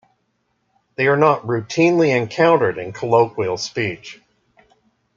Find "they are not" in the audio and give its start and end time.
0.95-1.43